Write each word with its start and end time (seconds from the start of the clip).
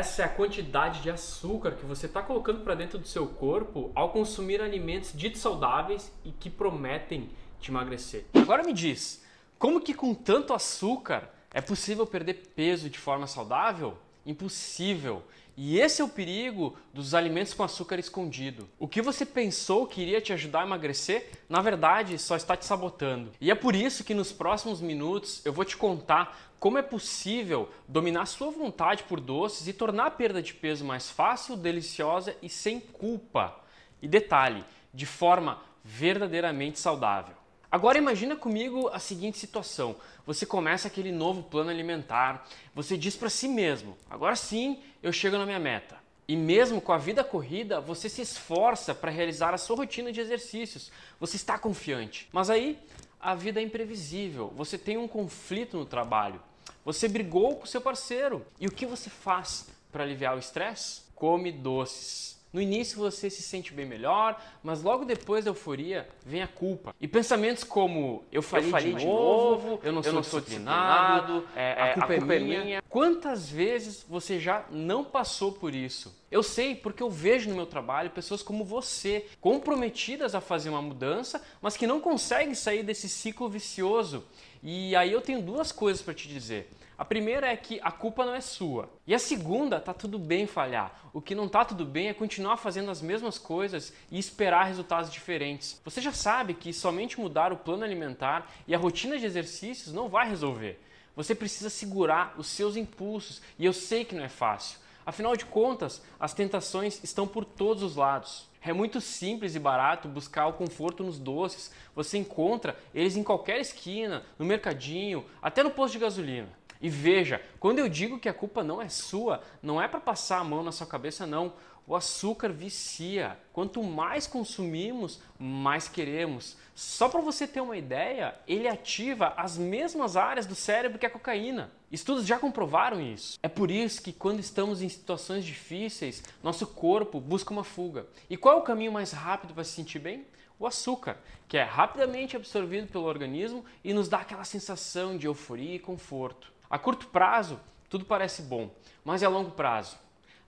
Essa 0.00 0.22
é 0.22 0.24
a 0.24 0.30
quantidade 0.30 1.02
de 1.02 1.10
açúcar 1.10 1.72
que 1.72 1.84
você 1.84 2.06
está 2.06 2.22
colocando 2.22 2.64
para 2.64 2.74
dentro 2.74 2.98
do 2.98 3.06
seu 3.06 3.26
corpo 3.26 3.92
ao 3.94 4.08
consumir 4.08 4.62
alimentos 4.62 5.12
ditos 5.12 5.42
saudáveis 5.42 6.10
e 6.24 6.30
que 6.32 6.48
prometem 6.48 7.28
te 7.60 7.70
emagrecer. 7.70 8.24
Agora 8.32 8.62
me 8.62 8.72
diz, 8.72 9.22
como 9.58 9.78
que 9.78 9.92
com 9.92 10.14
tanto 10.14 10.54
açúcar 10.54 11.28
é 11.52 11.60
possível 11.60 12.06
perder 12.06 12.46
peso 12.56 12.88
de 12.88 12.98
forma 12.98 13.26
saudável? 13.26 13.94
Impossível. 14.24 15.22
E 15.56 15.78
esse 15.78 16.00
é 16.00 16.04
o 16.04 16.08
perigo 16.08 16.76
dos 16.94 17.14
alimentos 17.14 17.52
com 17.52 17.62
açúcar 17.62 17.98
escondido. 17.98 18.68
O 18.78 18.88
que 18.88 19.02
você 19.02 19.26
pensou 19.26 19.86
que 19.86 20.00
iria 20.00 20.20
te 20.20 20.32
ajudar 20.32 20.62
a 20.62 20.66
emagrecer, 20.66 21.28
na 21.48 21.60
verdade, 21.60 22.18
só 22.18 22.34
está 22.34 22.56
te 22.56 22.64
sabotando. 22.64 23.32
E 23.40 23.50
é 23.50 23.54
por 23.54 23.74
isso 23.74 24.04
que 24.04 24.14
nos 24.14 24.32
próximos 24.32 24.80
minutos 24.80 25.44
eu 25.44 25.52
vou 25.52 25.64
te 25.64 25.76
contar 25.76 26.50
como 26.58 26.78
é 26.78 26.82
possível 26.82 27.68
dominar 27.88 28.26
sua 28.26 28.50
vontade 28.50 29.02
por 29.04 29.20
doces 29.20 29.66
e 29.66 29.72
tornar 29.72 30.06
a 30.06 30.10
perda 30.10 30.42
de 30.42 30.54
peso 30.54 30.84
mais 30.84 31.10
fácil, 31.10 31.56
deliciosa 31.56 32.34
e 32.42 32.48
sem 32.48 32.80
culpa. 32.80 33.58
E 34.00 34.08
detalhe, 34.08 34.64
de 34.94 35.04
forma 35.04 35.60
verdadeiramente 35.84 36.78
saudável. 36.78 37.39
Agora 37.70 37.98
imagina 37.98 38.34
comigo 38.34 38.88
a 38.88 38.98
seguinte 38.98 39.38
situação: 39.38 39.96
você 40.26 40.44
começa 40.44 40.88
aquele 40.88 41.12
novo 41.12 41.42
plano 41.44 41.70
alimentar, 41.70 42.48
você 42.74 42.96
diz 42.96 43.14
para 43.16 43.30
si 43.30 43.46
mesmo: 43.46 43.96
agora 44.08 44.34
sim 44.34 44.80
eu 45.02 45.12
chego 45.12 45.38
na 45.38 45.46
minha 45.46 45.60
meta. 45.60 46.00
E 46.26 46.36
mesmo 46.36 46.80
com 46.80 46.92
a 46.92 46.98
vida 46.98 47.24
corrida, 47.24 47.80
você 47.80 48.08
se 48.08 48.22
esforça 48.22 48.94
para 48.94 49.10
realizar 49.10 49.52
a 49.52 49.58
sua 49.58 49.76
rotina 49.76 50.12
de 50.12 50.20
exercícios. 50.20 50.92
Você 51.18 51.34
está 51.34 51.58
confiante. 51.58 52.28
Mas 52.32 52.48
aí 52.48 52.78
a 53.20 53.34
vida 53.34 53.60
é 53.60 53.64
imprevisível. 53.64 54.52
Você 54.56 54.78
tem 54.78 54.96
um 54.96 55.08
conflito 55.08 55.76
no 55.76 55.84
trabalho. 55.84 56.40
Você 56.84 57.08
brigou 57.08 57.56
com 57.56 57.66
seu 57.66 57.80
parceiro. 57.80 58.46
E 58.60 58.68
o 58.68 58.70
que 58.70 58.86
você 58.86 59.10
faz 59.10 59.66
para 59.90 60.04
aliviar 60.04 60.36
o 60.36 60.38
estresse? 60.38 61.02
Come 61.16 61.50
doces. 61.50 62.39
No 62.52 62.60
início 62.60 62.98
você 62.98 63.30
se 63.30 63.42
sente 63.42 63.72
bem 63.72 63.86
melhor, 63.86 64.40
mas 64.62 64.82
logo 64.82 65.04
depois 65.04 65.44
da 65.44 65.50
euforia 65.50 66.08
vem 66.26 66.42
a 66.42 66.48
culpa. 66.48 66.94
E 67.00 67.06
pensamentos 67.06 67.62
como 67.62 68.24
eu 68.32 68.42
falei, 68.42 68.66
eu 68.66 68.70
falei 68.70 68.94
de, 68.94 69.04
novo, 69.06 69.68
novo, 69.68 69.80
eu 69.84 69.92
não 69.92 70.00
eu 70.00 70.04
sou, 70.04 70.12
não 70.12 70.22
sou 70.22 70.40
disciplinado, 70.40 71.46
é, 71.54 71.72
a, 71.72 71.92
culpa, 71.94 72.14
a 72.14 72.18
culpa 72.18 72.34
é, 72.34 72.38
minha. 72.40 72.58
é 72.58 72.64
minha. 72.64 72.82
Quantas 72.88 73.48
vezes 73.48 74.04
você 74.08 74.40
já 74.40 74.64
não 74.70 75.04
passou 75.04 75.52
por 75.52 75.74
isso? 75.74 76.19
Eu 76.30 76.44
sei 76.44 76.76
porque 76.76 77.02
eu 77.02 77.10
vejo 77.10 77.50
no 77.50 77.56
meu 77.56 77.66
trabalho 77.66 78.10
pessoas 78.10 78.40
como 78.40 78.64
você, 78.64 79.26
comprometidas 79.40 80.32
a 80.34 80.40
fazer 80.40 80.70
uma 80.70 80.80
mudança, 80.80 81.42
mas 81.60 81.76
que 81.76 81.88
não 81.88 82.00
conseguem 82.00 82.54
sair 82.54 82.84
desse 82.84 83.08
ciclo 83.08 83.48
vicioso. 83.48 84.24
E 84.62 84.94
aí 84.94 85.10
eu 85.10 85.20
tenho 85.20 85.42
duas 85.42 85.72
coisas 85.72 86.00
para 86.00 86.14
te 86.14 86.28
dizer. 86.28 86.70
A 86.96 87.04
primeira 87.04 87.48
é 87.48 87.56
que 87.56 87.80
a 87.82 87.90
culpa 87.90 88.24
não 88.24 88.34
é 88.34 88.40
sua. 88.40 88.88
E 89.06 89.14
a 89.14 89.18
segunda, 89.18 89.80
tá 89.80 89.92
tudo 89.92 90.18
bem 90.18 90.46
falhar. 90.46 91.10
O 91.12 91.20
que 91.20 91.34
não 91.34 91.48
tá 91.48 91.64
tudo 91.64 91.84
bem 91.84 92.08
é 92.08 92.14
continuar 92.14 92.58
fazendo 92.58 92.90
as 92.90 93.02
mesmas 93.02 93.38
coisas 93.38 93.92
e 94.10 94.18
esperar 94.18 94.64
resultados 94.64 95.10
diferentes. 95.10 95.80
Você 95.84 96.00
já 96.00 96.12
sabe 96.12 96.54
que 96.54 96.72
somente 96.72 97.18
mudar 97.18 97.52
o 97.52 97.56
plano 97.56 97.84
alimentar 97.84 98.52
e 98.68 98.74
a 98.74 98.78
rotina 98.78 99.18
de 99.18 99.26
exercícios 99.26 99.92
não 99.92 100.08
vai 100.08 100.28
resolver. 100.28 100.78
Você 101.16 101.34
precisa 101.34 101.68
segurar 101.68 102.34
os 102.38 102.46
seus 102.46 102.76
impulsos 102.76 103.42
e 103.58 103.64
eu 103.64 103.72
sei 103.72 104.04
que 104.04 104.14
não 104.14 104.22
é 104.22 104.28
fácil. 104.28 104.78
Afinal 105.04 105.36
de 105.36 105.44
contas, 105.44 106.02
as 106.18 106.34
tentações 106.34 107.02
estão 107.02 107.26
por 107.26 107.44
todos 107.44 107.82
os 107.82 107.96
lados. 107.96 108.48
É 108.62 108.72
muito 108.72 109.00
simples 109.00 109.54
e 109.54 109.58
barato 109.58 110.06
buscar 110.06 110.46
o 110.46 110.52
conforto 110.52 111.02
nos 111.02 111.18
doces. 111.18 111.72
Você 111.94 112.18
encontra 112.18 112.76
eles 112.94 113.16
em 113.16 113.22
qualquer 113.22 113.58
esquina, 113.60 114.22
no 114.38 114.44
mercadinho, 114.44 115.24
até 115.40 115.62
no 115.62 115.70
posto 115.70 115.94
de 115.94 116.00
gasolina. 116.00 116.48
E 116.80 116.88
veja, 116.88 117.42
quando 117.58 117.78
eu 117.78 117.88
digo 117.88 118.18
que 118.18 118.28
a 118.28 118.34
culpa 118.34 118.64
não 118.64 118.80
é 118.80 118.88
sua, 118.88 119.42
não 119.62 119.80
é 119.80 119.86
para 119.86 120.00
passar 120.00 120.38
a 120.38 120.44
mão 120.44 120.62
na 120.62 120.72
sua 120.72 120.86
cabeça, 120.86 121.26
não. 121.26 121.52
O 121.90 121.96
açúcar 121.96 122.52
vicia. 122.52 123.36
Quanto 123.52 123.82
mais 123.82 124.24
consumimos, 124.24 125.20
mais 125.36 125.88
queremos. 125.88 126.56
Só 126.72 127.08
para 127.08 127.20
você 127.20 127.48
ter 127.48 127.60
uma 127.60 127.76
ideia, 127.76 128.32
ele 128.46 128.68
ativa 128.68 129.34
as 129.36 129.58
mesmas 129.58 130.16
áreas 130.16 130.46
do 130.46 130.54
cérebro 130.54 131.00
que 131.00 131.06
a 131.06 131.10
cocaína. 131.10 131.68
Estudos 131.90 132.24
já 132.24 132.38
comprovaram 132.38 133.00
isso. 133.00 133.40
É 133.42 133.48
por 133.48 133.72
isso 133.72 134.00
que 134.02 134.12
quando 134.12 134.38
estamos 134.38 134.82
em 134.82 134.88
situações 134.88 135.44
difíceis, 135.44 136.22
nosso 136.44 136.64
corpo 136.64 137.20
busca 137.20 137.52
uma 137.52 137.64
fuga. 137.64 138.06
E 138.30 138.36
qual 138.36 138.58
é 138.58 138.60
o 138.60 138.62
caminho 138.62 138.92
mais 138.92 139.10
rápido 139.10 139.52
para 139.52 139.64
se 139.64 139.72
sentir 139.72 139.98
bem? 139.98 140.24
O 140.60 140.68
açúcar, 140.68 141.18
que 141.48 141.56
é 141.56 141.64
rapidamente 141.64 142.36
absorvido 142.36 142.86
pelo 142.86 143.06
organismo 143.06 143.64
e 143.82 143.92
nos 143.92 144.08
dá 144.08 144.18
aquela 144.18 144.44
sensação 144.44 145.18
de 145.18 145.26
euforia 145.26 145.74
e 145.74 145.80
conforto. 145.80 146.52
A 146.70 146.78
curto 146.78 147.08
prazo, 147.08 147.58
tudo 147.88 148.04
parece 148.04 148.42
bom, 148.42 148.70
mas 149.04 149.24
a 149.24 149.28
longo 149.28 149.50
prazo. 149.50 149.98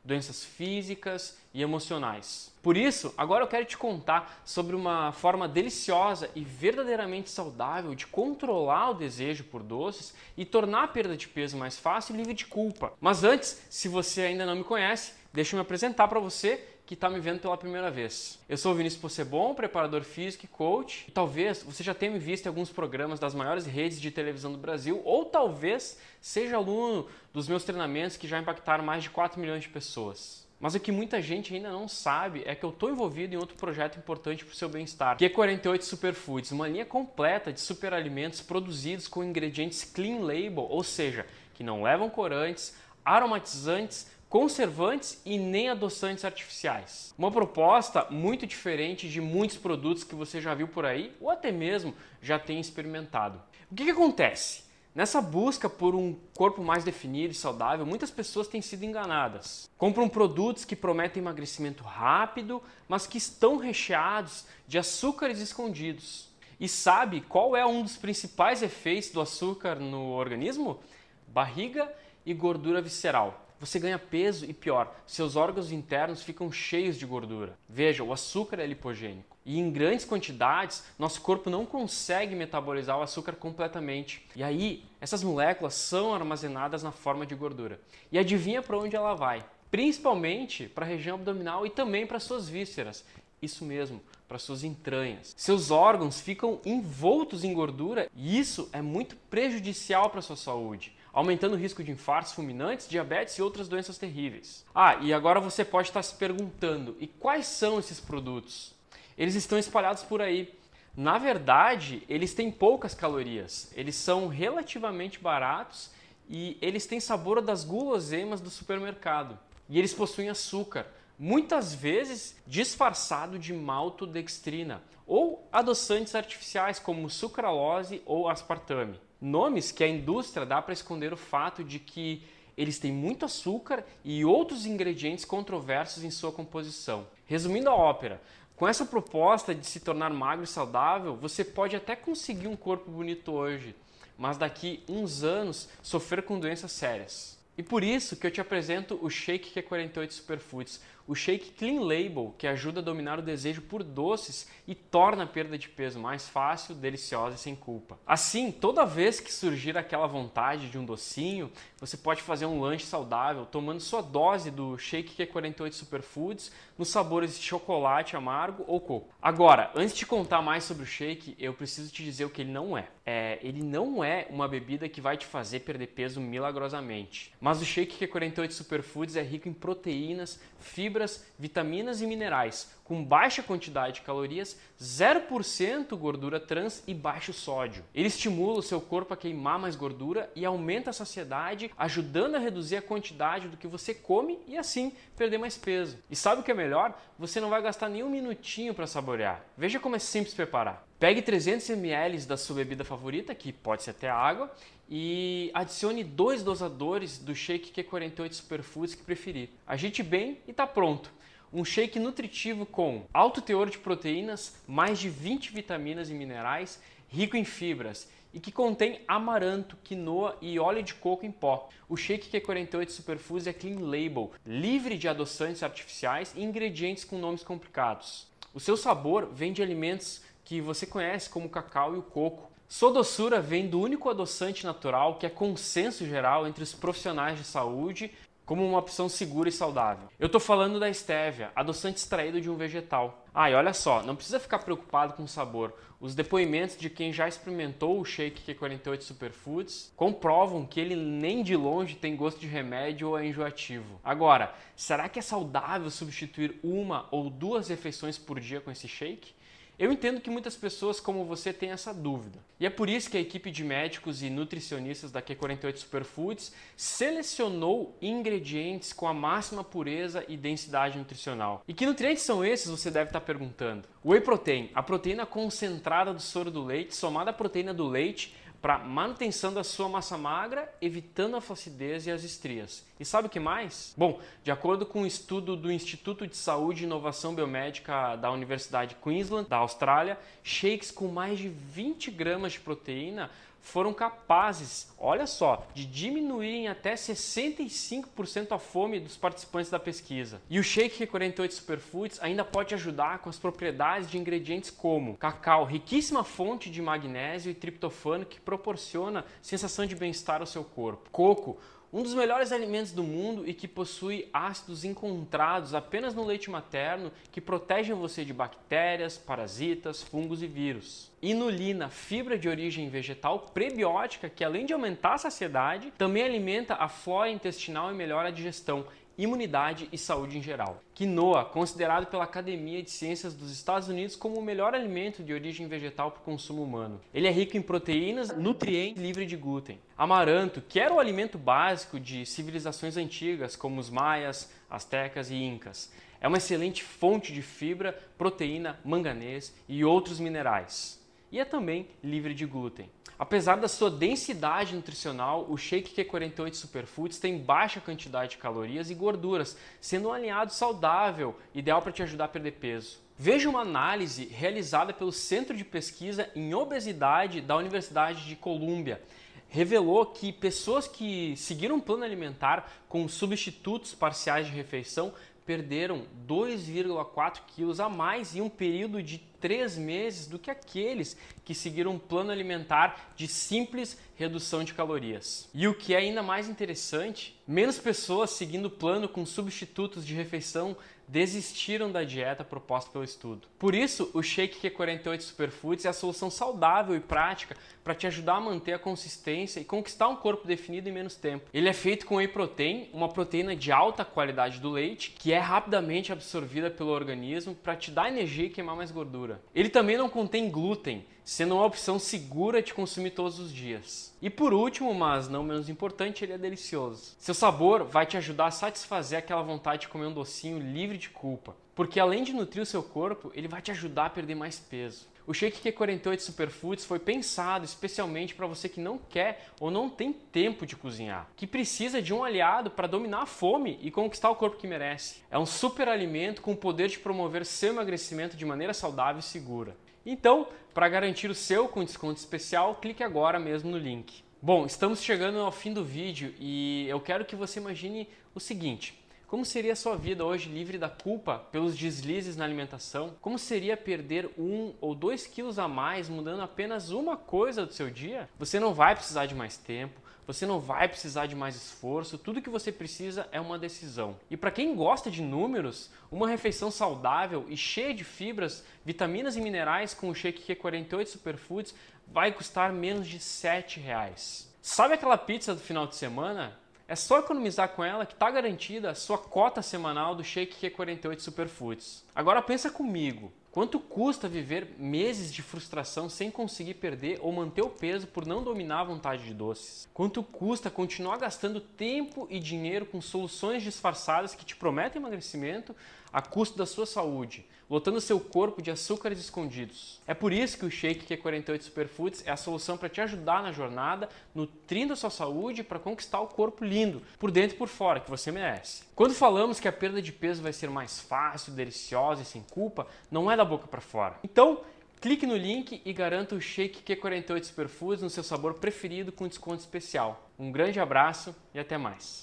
Doenças 0.05 0.45
físicas 0.45 1.37
e 1.55 1.63
emocionais. 1.63 2.53
Por 2.63 2.77
isso, 2.77 3.13
agora 3.17 3.45
eu 3.45 3.49
quero 3.49 3.65
te 3.65 3.77
contar 3.77 4.43
sobre 4.45 4.75
uma 4.75 5.13
forma 5.13 5.49
deliciosa 5.49 6.31
e 6.35 6.43
verdadeiramente 6.43 7.31
saudável 7.31 7.95
de 7.95 8.07
controlar 8.07 8.91
o 8.91 8.95
desejo 8.95 9.45
por 9.45 9.63
doces 9.63 10.15
e 10.37 10.45
tornar 10.45 10.85
a 10.85 10.89
perda 10.89 11.17
de 11.17 11.29
peso 11.29 11.57
mais 11.57 11.79
fácil 11.79 12.15
e 12.15 12.19
livre 12.19 12.35
de 12.35 12.47
culpa. 12.47 12.93
Mas 13.01 13.23
antes, 13.23 13.63
se 13.69 13.89
você 13.89 14.23
ainda 14.23 14.47
não 14.47 14.57
me 14.57 14.65
conhece, 14.65 15.13
deixa 15.33 15.55
eu 15.55 15.59
me 15.59 15.63
apresentar 15.63 16.09
para 16.09 16.21
você 16.21 16.72
que 16.85 16.95
está 16.95 17.09
me 17.09 17.21
vendo 17.21 17.41
pela 17.41 17.57
primeira 17.57 17.91
vez. 17.91 18.39
Eu 18.49 18.57
sou 18.57 18.73
o 18.73 18.75
Vinícius 18.75 19.01
Possebon, 19.01 19.55
preparador 19.55 20.03
físico 20.03 20.45
e 20.45 20.49
coach. 20.49 21.05
E 21.09 21.11
talvez 21.11 21.63
você 21.63 21.83
já 21.83 21.95
tenha 21.95 22.13
me 22.13 22.19
visto 22.19 22.47
em 22.47 22.49
alguns 22.49 22.71
programas 22.71 23.21
das 23.21 23.35
maiores 23.35 23.67
redes 23.67 24.01
de 24.01 24.11
televisão 24.11 24.53
do 24.53 24.59
Brasil, 24.59 25.01
ou 25.05 25.25
talvez 25.25 25.99
seja 26.21 26.57
aluno 26.57 27.07
dos 27.33 27.49
meus 27.49 27.65
treinamentos 27.65 28.17
que 28.17 28.29
já 28.29 28.39
impactaram 28.39 28.85
mais 28.85 29.03
de 29.03 29.11
4 29.11 29.41
milhões 29.41 29.63
de 29.63 29.69
pessoas. 29.69 30.43
Mas 30.63 30.77
o 30.77 30.81
que 30.81 30.93
muita 30.93 31.21
gente 31.21 31.53
ainda 31.53 31.73
não 31.73 31.89
sabe 31.89 32.45
é 32.47 32.55
que 32.55 32.65
eu 32.65 32.71
estou 32.71 32.89
envolvido 32.89 33.35
em 33.35 33.37
outro 33.37 33.57
projeto 33.57 33.99
importante 33.99 34.45
para 34.45 34.53
o 34.53 34.57
seu 34.57 34.69
bem-estar, 34.69 35.17
que 35.17 35.25
é 35.25 35.29
48 35.29 35.85
Superfoods, 35.85 36.53
uma 36.53 36.69
linha 36.69 36.85
completa 36.85 37.53
de 37.53 37.61
superalimentos 37.61 38.41
produzidos 38.41 39.09
com 39.09 39.25
ingredientes 39.25 39.83
clean 39.83 40.21
label, 40.21 40.65
ou 40.71 40.85
seja, 40.85 41.27
que 41.53 41.65
não 41.65 41.83
levam 41.83 42.09
corantes, 42.09 42.77
aromatizantes, 43.05 44.07
conservantes 44.33 45.21
e 45.27 45.37
nem 45.37 45.69
adoçantes 45.69 46.25
artificiais. 46.25 47.13
Uma 47.19 47.31
proposta 47.31 48.07
muito 48.09 48.47
diferente 48.47 49.07
de 49.07 49.21
muitos 49.21 49.59
produtos 49.59 50.05
que 50.05 50.15
você 50.15 50.41
já 50.41 50.55
viu 50.55 50.67
por 50.67 50.87
aí 50.87 51.15
ou 51.21 51.29
até 51.29 51.53
mesmo 51.53 51.95
já 52.23 52.39
tem 52.39 52.59
experimentado. 52.59 53.39
O 53.71 53.75
que, 53.75 53.85
que 53.85 53.91
acontece? 53.91 54.65
Nessa 54.95 55.21
busca 55.21 55.69
por 55.69 55.95
um 55.95 56.17
corpo 56.35 56.65
mais 56.65 56.83
definido 56.83 57.33
e 57.33 57.37
saudável, 57.37 57.85
muitas 57.85 58.11
pessoas 58.11 58.49
têm 58.49 58.63
sido 58.63 58.85
enganadas. 58.85 59.69
Compram 59.77 60.09
produtos 60.09 60.65
que 60.65 60.75
prometem 60.75 61.21
emagrecimento 61.21 61.85
rápido, 61.85 62.63
mas 62.89 63.07
que 63.07 63.19
estão 63.19 63.59
recheados 63.59 64.47
de 64.67 64.79
açúcares 64.79 65.41
escondidos. 65.41 66.31
E 66.59 66.67
sabe 66.67 67.21
qual 67.21 67.55
é 67.55 67.67
um 67.67 67.83
dos 67.83 67.99
principais 67.99 68.63
efeitos 68.63 69.11
do 69.11 69.21
açúcar 69.21 69.75
no 69.75 70.13
organismo? 70.13 70.81
Barriga 71.29 71.93
e 72.25 72.33
gordura 72.33 72.81
visceral 72.81 73.42
você 73.63 73.79
ganha 73.79 73.97
peso 73.97 74.45
e 74.45 74.53
pior, 74.53 74.93
seus 75.07 75.37
órgãos 75.37 75.71
internos 75.71 76.21
ficam 76.21 76.51
cheios 76.51 76.99
de 76.99 77.07
gordura. 77.07 77.57
Veja, 77.69 78.03
o 78.03 78.13
açúcar 78.13 78.59
é 78.59 78.67
lipogênico. 78.67 79.37
E 79.47 79.57
em 79.57 79.71
grandes 79.71 80.05
quantidades, 80.05 80.83
nosso 80.99 81.21
corpo 81.21 81.49
não 81.49 81.65
consegue 81.65 82.35
metabolizar 82.35 82.99
o 82.99 83.03
açúcar 83.03 83.35
completamente. 83.37 84.27
E 84.35 84.43
aí, 84.43 84.85
essas 85.01 85.23
moléculas 85.23 85.75
são 85.75 86.13
armazenadas 86.13 86.83
na 86.83 86.91
forma 86.91 87.25
de 87.25 87.37
gordura. 87.37 87.81
E 88.11 88.19
adivinha 88.19 88.63
para 88.63 88.77
onde 88.77 88.97
ela 88.97 89.15
vai? 89.15 89.45
Principalmente 89.71 90.67
para 90.67 90.85
a 90.85 90.89
região 90.89 91.15
abdominal 91.15 91.65
e 91.65 91.71
também 91.71 92.05
para 92.05 92.19
suas 92.19 92.49
vísceras. 92.49 93.05
Isso 93.41 93.65
mesmo, 93.65 94.03
para 94.27 94.41
suas 94.41 94.65
entranhas. 94.65 95.35
Seus 95.37 95.71
órgãos 95.71 96.21
ficam 96.21 96.61
envoltos 96.65 97.45
em 97.45 97.55
gordura 97.55 98.11
e 98.13 98.41
isso 98.41 98.69
é 98.73 98.83
muito 98.83 99.15
prejudicial 99.31 100.11
para 100.11 100.21
sua 100.21 100.37
saúde 100.37 100.93
aumentando 101.13 101.55
o 101.55 101.59
risco 101.59 101.85
de 101.85 101.91
infartos 101.91 102.33
fulminantes, 102.33 102.89
diabetes 102.89 103.35
e 103.35 103.43
outras 103.43 103.69
doenças 103.69 103.99
terríveis. 103.99 104.65
Ah, 104.75 104.97
e 104.97 105.13
agora 105.13 105.41
você 105.41 105.65
pode 105.65 105.89
estar 105.89 106.03
se 106.03 106.15
perguntando: 106.15 106.97
e 106.99 107.07
quais 107.07 107.47
são 107.47 107.79
esses 107.79 108.01
produtos? 108.01 108.75
Eles 109.17 109.35
estão 109.35 109.59
espalhados 109.59 110.03
por 110.03 110.23
aí. 110.23 110.55
Na 110.97 111.19
verdade, 111.19 112.03
eles 112.09 112.35
têm 112.35 112.51
poucas 112.51 112.95
calorias, 112.95 113.71
eles 113.75 113.97
são 113.97 114.29
relativamente 114.29 115.19
baratos 115.19 115.91
e 116.29 116.59
eles 116.61 116.87
têm 116.87 117.01
sabor 117.01 117.41
das 117.41 117.65
guloseimas 117.65 118.41
do 118.41 118.51
supermercado. 118.51 119.39
E 119.69 119.79
eles 119.79 119.95
possuem 119.95 120.29
açúcar, 120.29 120.87
muitas 121.23 121.73
vezes 121.73 122.35
disfarçado 122.45 123.39
de 123.39 123.53
maltodextrina 123.53 124.83
ou 125.07 125.49
adoçantes 125.53 126.17
artificiais 126.17 126.81
como 126.81 127.09
sucralose 127.09 128.03
ou 128.05 128.29
aspartame 128.29 128.99
nomes 129.23 129.71
que 129.71 129.85
a 129.85 129.89
indústria 129.89 130.45
dá 130.45 130.61
para 130.61 130.75
esconder 130.75 131.13
o 131.13 131.17
fato 131.17 131.63
de 131.63 131.79
que 131.79 132.25
eles 132.57 132.81
têm 132.81 132.91
muito 132.91 133.25
açúcar 133.25 133.85
e 134.05 134.25
outros 134.25 134.67
ingredientes 134.67 135.25
controversos 135.25 136.03
em 136.03 136.11
sua 136.11 136.33
composição. 136.33 137.07
Resumindo 137.25 137.71
a 137.71 137.75
ópera, 137.75 138.21
com 138.57 138.67
essa 138.67 138.85
proposta 138.85 139.55
de 139.55 139.65
se 139.65 139.79
tornar 139.79 140.11
magro 140.11 140.45
e 140.45 140.49
saudável, 140.49 141.17
você 141.17 141.45
pode 141.45 141.77
até 141.77 141.95
conseguir 141.95 142.49
um 142.49 142.57
corpo 142.57 142.91
bonito 142.91 143.31
hoje, 143.31 143.77
mas 144.19 144.37
daqui 144.37 144.83
uns 144.89 145.23
anos 145.23 145.69
sofrer 145.83 146.25
com 146.25 146.41
doenças 146.41 146.73
sérias. 146.73 147.41
E 147.57 147.63
por 147.63 147.85
isso 147.85 148.17
que 148.17 148.27
eu 148.27 148.31
te 148.31 148.41
apresento 148.41 148.99
o 149.03 149.11
Shake 149.11 149.63
Q48 149.63 150.11
Superfoods, 150.11 150.81
o 151.07 151.15
shake 151.15 151.53
Clean 151.53 151.81
Label, 151.81 152.35
que 152.39 152.47
ajuda 152.47 152.81
a 152.81 152.83
dominar 152.83 153.19
o 153.19 153.23
desejo 153.23 153.63
por 153.63 153.83
doces 153.83 154.49
e 154.67 154.75
torna 154.75 155.25
a 155.25 155.27
perda 155.27 155.59
de 155.59 155.69
peso 155.69 155.99
mais 155.99 156.29
fácil, 156.29 156.75
deliciosa 156.75 157.37
e 157.37 157.39
sem 157.39 157.55
culpa. 157.55 157.99
Assim, 158.07 158.51
toda 158.51 158.85
vez 158.85 159.21
que 159.21 159.33
surgir 159.33 159.77
aquela 159.77 160.07
vontade 160.07 160.71
de 160.71 160.79
um 160.79 160.85
docinho, 160.85 161.51
você 161.79 161.97
pode 161.97 162.23
fazer 162.23 162.47
um 162.47 162.61
lanche 162.61 162.87
saudável 162.87 163.47
tomando 163.47 163.81
sua 163.81 164.01
dose 164.01 164.51
do 164.51 164.79
Shake 164.79 165.27
Q48 165.27 165.73
Superfoods 165.73 166.53
nos 166.79 166.89
sabores 166.89 167.39
de 167.39 167.45
chocolate 167.45 168.17
amargo 168.17 168.65
ou 168.67 168.81
coco. 168.81 169.13
Agora, 169.21 169.71
antes 169.75 169.95
de 169.95 170.07
contar 170.07 170.43
mais 170.43 170.65
sobre 170.65 170.83
o 170.83 170.87
shake, 170.87 171.37
eu 171.39 171.55
preciso 171.55 171.93
te 171.93 172.03
dizer 172.03 172.25
o 172.25 172.31
que 172.31 172.43
ele 172.43 172.51
não 172.51 172.77
é. 172.77 172.89
é 173.07 173.39
ele 173.43 173.63
não 173.63 174.03
é 174.03 174.27
uma 174.31 174.49
bebida 174.49 174.89
que 174.89 175.01
vai 175.01 175.17
te 175.17 175.27
fazer 175.27 175.61
perder 175.61 175.89
peso 175.89 176.21
milagrosamente. 176.21 177.33
Mas 177.41 177.61
o 177.61 177.65
Shake 177.65 178.07
Q48 178.07 178.51
Superfoods 178.51 179.17
é 179.17 179.23
rico 179.23 179.49
em 179.49 179.53
proteínas, 179.53 180.41
fibras, 180.59 180.92
vitaminas 181.39 182.01
e 182.01 182.07
minerais, 182.07 182.71
com 182.85 183.03
baixa 183.03 183.43
quantidade 183.43 183.97
de 183.97 184.03
calorias, 184.03 184.59
0% 184.81 185.97
gordura 185.97 186.39
trans 186.39 186.83
e 186.87 186.93
baixo 186.93 187.33
sódio. 187.33 187.85
Ele 187.95 188.09
estimula 188.09 188.59
o 188.59 188.63
seu 188.63 188.81
corpo 188.81 189.15
a 189.15 189.17
queimar 189.17 189.59
mais 189.59 189.77
gordura 189.77 190.31
e 190.35 190.45
aumenta 190.45 190.91
a 190.91 190.93
saciedade, 190.93 191.71
ajudando 191.79 192.35
a 192.35 192.39
reduzir 192.39 192.77
a 192.77 192.83
quantidade 192.83 193.49
do 193.49 193.57
que 193.57 193.67
você 193.67 193.95
come 193.95 194.39
e 194.47 194.59
assim 194.59 194.93
perder 195.17 195.39
mais 195.39 195.57
peso. 195.57 195.99
E 196.11 196.17
sabe 196.17 196.41
o 196.41 196.45
que 196.45 196.51
é 196.51 196.55
melhor? 196.55 197.01
Você 197.19 197.41
não 197.41 197.49
vai 197.49 197.63
gastar 197.63 197.89
nem 197.89 198.03
um 198.03 198.11
minutinho 198.11 198.75
para 198.75 198.87
saborear. 198.87 199.45
Veja 199.57 199.81
como 199.81 199.97
é 199.97 199.99
simples 199.99 200.35
preparar. 200.35 200.87
Pegue 201.03 201.21
300 201.21 201.69
ml 201.71 202.27
da 202.27 202.37
sua 202.37 202.55
bebida 202.55 202.85
favorita, 202.85 203.35
que 203.35 203.53
pode 203.53 203.83
ser 203.83 203.91
até 203.91 204.09
água, 204.09 204.55
e 204.89 205.51
adicione 205.53 206.05
dois 206.05 206.45
dosadores 206.45 207.19
do 207.19 207.35
shake 207.35 207.73
Q48 207.73 208.33
Superfoods 208.33 208.95
que 208.95 209.03
preferir. 209.03 209.49
Agite 209.67 210.01
bem 210.01 210.39
e 210.47 210.53
está 210.53 210.65
pronto. 210.65 211.13
Um 211.53 211.65
shake 211.65 211.99
nutritivo 211.99 212.65
com 212.65 213.03
alto 213.13 213.43
teor 213.43 213.69
de 213.69 213.79
proteínas, 213.79 214.55
mais 214.65 215.01
de 215.01 215.09
20 215.09 215.53
vitaminas 215.53 216.09
e 216.09 216.15
minerais, 216.15 216.81
rico 217.09 217.37
em 217.37 217.45
fibras 217.45 218.09
e 218.33 218.39
que 218.39 218.53
contém 218.53 219.01
amaranto, 219.09 219.77
quinoa 219.83 220.39
e 220.41 220.57
óleo 220.61 220.85
de 220.85 220.95
coco 220.95 221.27
em 221.27 221.33
pó. 221.33 221.69
O 221.89 221.97
shake 221.97 222.31
Q48 222.31 222.91
Superfoods 222.91 223.49
é 223.49 223.53
clean 223.53 223.81
label, 223.81 224.31
livre 224.47 224.97
de 224.97 225.09
adoçantes 225.09 225.65
artificiais 225.65 226.33
e 226.37 226.45
ingredientes 226.45 227.03
com 227.03 227.19
nomes 227.19 227.43
complicados. 227.43 228.31
O 228.55 228.61
seu 228.61 228.77
sabor 228.77 229.31
vem 229.33 229.51
de 229.53 229.63
alimentos 229.63 230.21
que 230.45 230.61
você 230.61 230.87
conhece 230.87 231.29
como 231.29 231.49
cacau 231.49 231.95
e 231.95 231.99
o 231.99 232.03
coco, 232.03 232.51
sua 232.69 232.91
doçura 232.91 233.41
vem 233.41 233.69
do 233.69 233.81
único 233.81 234.09
adoçante 234.09 234.65
natural 234.65 235.17
que 235.17 235.27
é 235.27 235.31
consenso 235.31 236.07
geral 236.07 236.47
entre 236.47 236.63
os 236.63 236.73
profissionais 236.73 237.39
de 237.39 237.45
saúde 237.45 238.11
como 238.45 238.67
uma 238.67 238.79
opção 238.79 239.09
segura 239.09 239.49
e 239.49 239.53
saudável. 239.53 240.09
Eu 240.19 240.27
estou 240.27 240.41
falando 240.41 240.81
da 240.81 240.93
stevia, 240.93 241.53
adoçante 241.55 241.99
extraído 241.99 242.41
de 242.41 242.51
um 242.51 242.57
vegetal. 242.57 243.25
Ah, 243.33 243.51
e 243.51 243.55
olha 243.55 243.73
só, 243.73 244.03
não 244.03 244.17
precisa 244.17 244.41
ficar 244.41 244.59
preocupado 244.59 245.15
com 245.15 245.23
o 245.23 245.29
sabor. 245.29 245.73
Os 246.01 246.15
depoimentos 246.15 246.77
de 246.77 246.91
quem 246.91 247.13
já 247.13 247.29
experimentou 247.29 248.01
o 248.01 248.05
shake 248.05 248.55
Q48 248.55 249.03
Superfoods 249.03 249.93
comprovam 249.95 250.67
que 250.67 250.81
ele 250.81 250.97
nem 250.97 251.43
de 251.43 251.55
longe 251.55 251.95
tem 251.95 252.17
gosto 252.17 252.41
de 252.41 252.47
remédio 252.47 253.11
ou 253.11 253.19
é 253.19 253.25
enjoativo. 253.25 254.01
Agora, 254.03 254.53
será 254.75 255.09
que 255.09 255.19
é 255.19 255.23
saudável 255.23 255.89
substituir 255.91 256.59
uma 256.63 257.07
ou 257.11 257.31
duas 257.31 257.69
refeições 257.69 258.19
por 258.19 258.41
dia 258.41 258.61
com 258.61 258.71
esse 258.71 258.89
shake? 258.89 259.33
Eu 259.83 259.91
entendo 259.91 260.21
que 260.21 260.31
muitas 260.31 260.55
pessoas 260.55 261.01
como 261.01 261.25
você 261.25 261.53
têm 261.53 261.73
essa 261.73 261.93
dúvida. 261.93 262.39
E 262.61 262.65
é 262.65 262.71
por 262.71 262.89
isso 262.89 263.11
que 263.11 263.17
a 263.17 263.21
equipe 263.21 263.51
de 263.51 263.65
médicos 263.65 264.23
e 264.23 264.31
nutricionistas 264.31 265.11
da 265.11 265.21
Q48 265.21 265.77
Superfoods 265.77 266.53
selecionou 266.77 267.93
ingredientes 268.01 268.93
com 268.93 269.09
a 269.09 269.13
máxima 269.13 269.65
pureza 269.65 270.25
e 270.29 270.37
densidade 270.37 270.97
nutricional. 270.97 271.65
E 271.67 271.75
que 271.75 271.85
nutrientes 271.85 272.23
são 272.23 272.45
esses, 272.45 272.71
você 272.71 272.93
deve 272.93 273.09
estar 273.09 273.23
perguntando. 273.23 273.89
Whey 274.05 274.21
protein, 274.21 274.71
a 274.73 274.85
proteína 274.85 275.27
concentrada 275.27 276.15
do 276.15 276.23
soro 276.23 276.53
do 276.53 276.65
leite, 276.65 276.95
somada 276.95 277.31
à 277.31 277.35
proteína 277.35 277.75
do 277.75 277.89
leite, 277.89 278.37
para 278.63 278.79
manutenção 278.79 279.53
da 279.53 279.65
sua 279.65 279.89
massa 279.89 280.17
magra, 280.17 280.73
evitando 280.81 281.37
a 281.37 281.41
flacidez 281.41 282.07
e 282.07 282.13
as 282.13 282.23
estrias. 282.23 282.87
E 282.99 283.05
sabe 283.05 283.27
o 283.27 283.31
que 283.31 283.41
mais? 283.41 283.93
Bom, 283.97 284.21
de 284.45 284.53
acordo 284.53 284.87
com 284.87 285.03
um 285.03 285.07
estudo 285.07 285.57
do 285.57 285.71
Instituto 285.71 286.29
de 286.29 286.37
Saúde 286.37 286.85
e 286.85 286.87
Inovação 286.87 287.35
Biomédica 287.35 288.15
da 288.15 288.31
Universidade 288.31 288.97
Queensland, 289.03 289.49
da 289.49 289.57
Austrália, 289.57 290.17
shakes 290.45 290.93
com 290.93 291.09
mais 291.09 291.41
de 291.41 291.49
20 291.49 292.13
gramas 292.13 292.53
de 292.53 292.61
proteína 292.61 293.29
foram 293.63 293.95
capazes, 293.95 294.93
olha 294.99 295.27
só, 295.27 295.67
de 295.73 295.87
diminuírem 295.87 296.69
até 296.69 296.95
65% 296.95 298.51
a 298.51 298.59
fome 298.59 299.01
dos 299.01 299.17
participantes 299.17 299.71
da 299.71 299.79
pesquisa. 299.79 300.43
E 300.51 300.59
o 300.59 300.65
Shake 300.65 301.07
48 301.07 301.55
Superfoods 301.55 302.19
ainda 302.21 302.45
pode 302.45 302.75
ajudar 302.75 303.21
com 303.21 303.31
as 303.31 303.39
propriedades 303.39 304.11
de 304.11 304.19
ingredientes 304.19 304.71
como 304.71 305.17
cacau, 305.17 305.65
riquíssima 305.65 306.25
fonte 306.25 306.69
de 306.69 306.83
magnésio 306.83 307.51
e 307.51 307.55
triptofano 307.55 308.27
que 308.27 308.41
proporciona 308.41 309.25
sensação 309.41 309.87
de 309.87 309.95
bem-estar 309.95 310.41
ao 310.41 310.47
seu 310.47 310.65
corpo. 310.65 311.09
Coco, 311.11 311.59
um 311.93 312.03
dos 312.03 312.15
melhores 312.15 312.53
alimentos 312.53 312.91
do 312.91 313.03
mundo 313.03 313.47
e 313.47 313.53
que 313.53 313.69
possui 313.69 314.29
ácidos 314.33 314.83
encontrados 314.83 315.75
apenas 315.75 316.15
no 316.15 316.25
leite 316.25 316.51
materno 316.51 317.13
que 317.31 317.41
protegem 317.41 317.95
você 317.95 318.25
de 318.25 318.33
bactérias, 318.33 319.19
parasitas, 319.19 320.03
fungos 320.03 320.43
e 320.43 320.47
vírus. 320.47 321.13
Inulina, 321.21 321.91
fibra 321.91 322.39
de 322.39 322.49
origem 322.49 322.89
vegetal 322.89 323.41
prebiótica 323.41 324.31
que 324.31 324.43
além 324.43 324.65
de 324.65 324.73
aumentar 324.73 325.15
a 325.15 325.19
saciedade, 325.19 325.93
também 325.99 326.23
alimenta 326.23 326.75
a 326.75 326.89
flora 326.89 327.31
intestinal 327.31 327.93
e 327.93 327.95
melhora 327.95 328.29
a 328.29 328.33
digestão 328.33 328.87
imunidade 329.17 329.89
e 329.93 329.99
saúde 329.99 330.39
em 330.39 330.43
geral. 330.43 330.81
Quinoa, 330.95 331.45
considerado 331.45 332.07
pela 332.07 332.25
Academia 332.25 332.83
de 332.83 332.91
Ciências 332.91 333.35
dos 333.35 333.51
Estados 333.51 333.89
Unidos 333.89 334.17
como 334.17 334.39
o 334.39 334.43
melhor 334.43 334.75
alimento 334.75 335.23
de 335.23 335.33
origem 335.33 335.69
vegetal 335.69 336.11
para 336.11 336.21
o 336.21 336.25
consumo 336.25 336.63
humano. 336.63 337.01
Ele 337.13 337.29
é 337.29 337.31
rico 337.31 337.57
em 337.57 337.63
proteínas, 337.63 338.37
nutrientes 338.37 339.03
livre 339.03 339.27
de 339.27 339.37
glúten. 339.37 339.79
Amaranto, 339.97 340.61
que 340.61 340.81
era 340.81 340.93
o 340.93 341.01
alimento 341.01 341.39
básico 341.39 341.99
de 341.99 342.25
civilizações 342.27 342.97
antigas 342.97 343.57
como 343.57 343.81
os 343.81 343.91
maias, 343.91 344.51
astecas 344.71 345.31
e 345.31 345.37
incas. 345.37 345.93
É 346.21 346.29
uma 346.29 346.39
excelente 346.39 346.85
fonte 346.85 347.33
de 347.33 347.43
fibra, 347.43 347.99
proteína, 348.17 348.79
manganês 348.85 349.55
e 349.69 349.85
outros 349.85 350.21
minerais. 350.21 351.01
E 351.33 351.41
é 351.41 351.45
também 351.45 351.89
livre 352.05 352.35
de 352.35 352.47
glúten. 352.47 352.89
Apesar 353.23 353.55
da 353.61 353.69
sua 353.69 353.89
densidade 353.89 354.75
nutricional, 354.75 355.47
o 355.49 355.57
Shake 355.57 355.95
Q48 355.95 356.55
Superfoods 356.55 357.21
tem 357.21 357.39
baixa 357.39 357.81
quantidade 357.81 358.33
de 358.33 358.39
calorias 358.39 358.91
e 358.91 358.97
gorduras, 358.97 359.57
sendo 359.81 360.09
um 360.09 360.13
alinhado 360.13 360.53
saudável, 360.53 361.39
ideal 361.55 361.81
para 361.81 361.93
te 361.93 362.03
ajudar 362.03 362.25
a 362.25 362.29
perder 362.29 362.55
peso. 362.55 362.99
Veja 363.17 363.49
uma 363.49 363.61
análise 363.61 364.25
realizada 364.25 364.93
pelo 364.93 365.13
Centro 365.13 365.57
de 365.57 365.65
Pesquisa 365.65 366.29
em 366.35 366.53
Obesidade 366.53 367.41
da 367.41 367.57
Universidade 367.57 368.27
de 368.27 368.35
Colômbia. 368.35 369.01
Revelou 369.49 370.05
que 370.05 370.33
pessoas 370.33 370.89
que 370.89 371.37
seguiram 371.37 371.77
um 371.77 371.81
plano 371.81 372.03
alimentar 372.03 372.73
com 372.89 373.07
substitutos 373.07 373.95
parciais 373.95 374.47
de 374.47 374.53
refeição 374.53 375.13
perderam 375.45 376.07
2,4 376.27 377.41
quilos 377.47 377.81
a 377.81 377.89
mais 377.89 378.37
em 378.37 378.41
um 378.41 378.49
período 378.49 379.03
de 379.03 379.19
três 379.41 379.77
meses 379.77 380.29
do 380.29 380.39
que 380.39 380.51
aqueles 380.51 381.17
que 381.45 381.55
seguiram 381.55 381.93
um 381.93 381.99
plano 381.99 382.31
alimentar 382.31 383.13
de 383.17 383.27
simples 383.27 383.99
redução 384.15 384.63
de 384.63 384.73
calorias. 384.73 385.49
E 385.53 385.67
o 385.67 385.75
que 385.75 385.95
é 385.95 385.99
ainda 385.99 386.23
mais 386.23 386.49
interessante, 386.49 387.37
menos 387.47 387.79
pessoas 387.79 388.31
seguindo 388.31 388.67
o 388.67 388.71
plano 388.71 389.09
com 389.09 389.27
substitutos 389.27 390.07
de 390.07 390.15
refeição 390.15 390.77
desistiram 391.13 391.93
da 391.93 392.03
dieta 392.03 392.43
proposta 392.43 392.91
pelo 392.91 393.05
estudo. 393.05 393.47
Por 393.59 393.75
isso, 393.75 394.11
o 394.15 394.23
Shake 394.23 394.71
Q48 394.71 395.21
Superfoods 395.21 395.85
é 395.85 395.91
a 395.91 395.93
solução 395.93 396.31
saudável 396.31 396.97
e 396.97 397.01
prática 397.01 397.55
para 397.85 397.95
te 397.95 398.07
ajudar 398.07 398.37
a 398.37 398.41
manter 398.41 398.73
a 398.73 398.79
consistência 398.79 399.61
e 399.61 399.65
conquistar 399.65 400.09
um 400.09 400.17
corpo 400.17 400.47
definido 400.47 400.89
em 400.89 400.93
menos 400.93 401.15
tempo. 401.15 401.51
Ele 401.53 401.69
é 401.69 401.73
feito 401.75 402.07
com 402.07 402.17
whey 402.17 402.29
protein, 402.29 402.89
uma 402.95 403.11
proteína 403.11 403.55
de 403.55 403.71
alta 403.71 404.07
qualidade 404.07 404.59
do 404.59 404.71
leite, 404.71 405.11
que 405.19 405.35
é 405.35 405.39
rapidamente 405.39 406.11
absorvida 406.11 406.71
pelo 406.71 406.91
organismo 406.91 407.55
para 407.55 407.77
te 407.77 407.91
dar 407.91 408.09
energia 408.09 408.47
e 408.47 408.51
queimar 408.51 408.75
mais 408.75 408.91
gordura. 408.91 409.43
Ele 409.55 409.69
também 409.69 409.99
não 409.99 410.09
contém 410.09 410.51
glúten, 410.51 411.05
sendo 411.25 411.55
uma 411.55 411.67
opção 411.67 411.99
segura 411.99 412.63
de 412.63 412.75
consumir 412.75 413.11
todos 413.11 413.39
os 413.39 413.53
dias. 413.53 414.15
E 414.21 414.29
por 414.29 414.53
último, 414.53 414.93
mas 414.95 415.29
não 415.29 415.43
menos 415.43 415.69
importante, 415.69 416.25
ele 416.25 416.33
é 416.33 416.39
delicioso. 416.39 417.15
Seu 417.19 417.35
sabor 417.35 417.85
vai 417.85 418.07
te 418.07 418.17
ajudar 418.17 418.47
a 418.47 418.51
satisfazer 418.51 419.19
aquela 419.19 419.43
vontade 419.43 419.83
de 419.83 419.89
comer 419.89 420.07
um 420.07 420.13
docinho 420.13 420.59
livre 420.59 420.99
de 420.99 421.11
culpa, 421.11 421.57
porque 421.75 422.01
além 422.01 422.25
de 422.25 422.33
nutrir 422.33 422.63
o 422.63 422.67
seu 422.67 422.83
corpo, 422.83 423.31
ele 423.35 423.49
vai 423.49 423.63
te 423.63 423.71
ajudar 423.71 424.07
a 424.07 424.11
perder 424.11 424.35
mais 424.35 424.59
peso. 424.59 425.12
O 425.25 425.33
Shake 425.33 425.71
Q48 425.71 426.19
Superfoods 426.19 426.85
foi 426.85 426.99
pensado 426.99 427.65
especialmente 427.65 428.35
para 428.35 428.47
você 428.47 428.69
que 428.69 428.81
não 428.81 428.99
quer 428.99 429.47
ou 429.61 429.71
não 429.71 429.89
tem 429.89 430.13
tempo 430.13 430.67
de 430.67 430.75
cozinhar, 430.75 431.29
que 431.37 431.47
precisa 431.47 432.03
de 432.03 432.13
um 432.13 432.25
aliado 432.25 432.71
para 432.71 432.89
dominar 432.89 433.23
a 433.23 433.27
fome 433.27 433.79
e 433.81 433.91
conquistar 433.91 434.31
o 434.31 434.37
corpo 434.37 434.57
que 434.57 434.67
merece. 434.67 435.23
É 435.31 435.39
um 435.39 435.47
super 435.47 435.89
alimento 435.89 436.43
com 436.43 436.53
o 436.53 436.57
poder 436.57 436.89
de 436.89 436.99
promover 436.99 437.47
seu 437.47 437.73
emagrecimento 437.73 438.37
de 438.37 438.45
maneira 438.45 438.75
saudável 438.75 439.21
e 439.21 439.23
segura. 439.23 439.77
Então, 440.05 440.49
para 440.75 440.89
garantir 440.89 441.31
o 441.31 441.35
seu 441.35 441.69
com 441.69 441.85
desconto 441.85 442.19
especial, 442.19 442.75
clique 442.77 443.05
agora 443.05 443.39
mesmo 443.39 443.71
no 443.71 443.79
link. 443.79 444.25
Bom, 444.41 444.67
estamos 444.67 445.01
chegando 445.01 445.39
ao 445.39 445.53
fim 445.53 445.73
do 445.73 445.85
vídeo 445.85 446.35
e 446.41 446.87
eu 446.89 447.01
quero 447.01 447.25
que 447.25 447.37
você 447.37 447.61
imagine 447.61 448.09
o 448.35 448.41
seguinte. 448.41 449.01
Como 449.33 449.47
seria 449.47 449.73
a 449.73 449.77
sua 449.77 449.97
vida 449.97 450.27
hoje 450.27 450.51
livre 450.51 450.77
da 450.77 450.91
culpa 450.91 451.39
pelos 451.51 451.75
deslizes 451.75 452.37
na 452.37 452.45
alimentação? 452.45 453.15
Como 453.19 453.39
seria 453.39 453.79
perder 453.79 454.29
um 454.37 454.75
ou 454.79 454.95
dois 454.95 455.27
quilos 455.27 455.59
a 455.59 455.67
mais 455.67 456.07
mudando 456.07 456.43
apenas 456.43 456.91
uma 456.91 457.17
coisa 457.17 457.65
do 457.65 457.73
seu 457.73 457.89
dia? 457.89 458.29
Você 458.39 458.61
não 458.61 458.75
vai 458.75 458.95
precisar 458.95 459.25
de 459.25 459.35
mais 459.35 459.57
tempo, 459.57 459.99
você 460.27 460.45
não 460.45 460.61
vai 460.61 460.87
precisar 460.87 461.25
de 461.25 461.35
mais 461.35 461.57
esforço, 461.57 462.19
tudo 462.19 462.43
que 462.43 462.51
você 462.51 462.71
precisa 462.71 463.27
é 463.33 463.41
uma 463.41 463.59
decisão. 463.59 464.17
E 464.31 464.37
para 464.37 464.51
quem 464.51 464.77
gosta 464.77 465.11
de 465.11 465.23
números, 465.23 465.91
uma 466.11 466.29
refeição 466.29 466.71
saudável 466.71 467.47
e 467.49 467.57
cheia 467.57 467.95
de 467.95 468.05
fibras, 468.05 468.63
vitaminas 468.85 469.35
e 469.35 469.41
minerais 469.41 469.95
com 469.95 470.11
o 470.11 470.15
Shake 470.15 470.55
Q48 470.55 471.07
Superfoods 471.07 471.75
vai 472.07 472.33
custar 472.33 472.71
menos 472.71 473.09
de 473.09 473.17
R$ 473.17 473.81
reais. 473.81 474.53
Sabe 474.61 474.93
aquela 474.93 475.17
pizza 475.17 475.55
do 475.55 475.61
final 475.63 475.87
de 475.87 475.97
semana? 475.97 476.61
É 476.89 476.97
só 476.97 477.19
economizar 477.19 477.69
com 477.71 477.85
ela 477.85 478.05
que 478.05 478.13
está 478.13 478.31
garantida 478.31 478.91
a 478.91 478.95
sua 478.95 479.19
cota 479.19 479.63
semanal 479.63 480.15
do 480.15 480.25
Shake 480.25 480.71
Q48 480.71 481.21
Superfoods. 481.21 482.05
Agora 482.15 482.43
pensa 482.43 482.71
comigo, 482.71 483.33
quanto 483.53 483.79
custa 483.79 484.27
viver 484.27 484.75
meses 484.79 485.33
de 485.33 485.43
frustração 485.43 486.09
sem 486.09 486.31
conseguir 486.31 486.75
perder 486.75 487.19
ou 487.21 487.31
manter 487.31 487.63
o 487.63 487.69
peso 487.69 488.07
por 488.07 488.27
não 488.27 488.43
dominar 488.43 488.81
a 488.81 488.85
vontade 488.85 489.25
de 489.25 489.35
doces? 489.35 489.87
Quanto 489.93 490.23
custa 490.23 490.71
continuar 490.71 491.19
gastando 491.19 491.61
tempo 491.61 492.27
e 492.31 492.41
dinheiro 492.41 492.87
com 492.87 493.01
soluções 493.01 493.63
disfarçadas 493.63 494.35
que 494.35 494.45
te 494.45 494.57
prometem 494.57 495.01
emagrecimento 495.01 495.77
a 496.11 496.21
custo 496.21 496.59
da 496.59 496.67
sua 496.67 496.85
saúde, 496.85 497.47
lotando 497.71 498.01
seu 498.01 498.21
corpo 498.21 498.61
de 498.61 498.71
açúcares 498.71 499.19
escondidos? 499.19 500.01
É 500.07 500.13
por 500.13 500.33
isso 500.33 500.59
que 500.59 500.67
o 500.67 500.71
Shake 500.71 501.07
Q48 501.07 501.63
Superfoods 501.63 502.27
é 502.27 502.31
a 502.31 502.37
solução 502.37 502.77
para 502.77 502.89
te 502.89 503.01
ajudar 503.01 503.43
na 503.43 503.53
jornada, 503.53 504.09
nutrindo 504.35 504.93
a 504.93 504.97
sua 504.97 505.11
saúde 505.11 505.63
para 505.63 505.79
conquistar 505.79 506.21
o 506.21 506.27
corpo 506.27 506.65
lindo, 506.65 507.03
por 507.19 507.31
dentro 507.31 507.57
e 507.57 507.59
por 507.59 507.69
fora, 507.69 508.01
que 508.01 508.11
você 508.11 508.31
merece. 508.31 508.83
Quando 508.95 509.15
falamos 509.15 509.59
que 509.59 509.69
a 509.69 509.73
perda 509.73 510.03
de 510.03 510.13
peso 510.13 510.43
vai 510.43 510.53
ser 510.53 510.69
mais 510.69 511.01
fácil, 511.01 511.53
deliciosa 511.53 512.23
e 512.23 512.27
sem 512.27 512.43
culpa, 512.43 512.87
não 513.11 513.31
é 513.31 513.37
da 513.43 513.45
boca 513.45 513.67
para 513.67 513.81
fora. 513.81 514.15
Então, 514.23 514.61
clique 515.01 515.27
no 515.27 515.37
link 515.37 515.83
e 515.85 515.93
garanta 515.93 516.37
o 516.37 516.41
Shake 516.41 516.83
Q48 516.83 517.45
Superfoods 517.45 518.03
no 518.03 518.11
seu 518.11 518.23
sabor 518.23 518.55
preferido 518.55 519.11
com 519.11 519.27
desconto 519.27 519.59
especial. 519.59 520.31
Um 520.39 520.53
grande 520.53 520.79
abraço 520.79 521.35
e 521.53 521.59
até 521.59 521.77
mais. 521.77 522.21